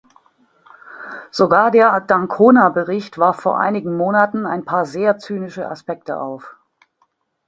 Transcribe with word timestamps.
Sogar 1.29 1.69
der 1.69 1.99
d'Ancona-Bericht 2.07 3.19
warf 3.19 3.41
vor 3.41 3.59
einigen 3.59 3.95
Monaten 3.95 4.47
ein 4.47 4.65
paar 4.65 4.87
sehr 4.87 5.19
zynische 5.19 5.69
Aspekte 5.69 6.19
auf. 6.19 6.57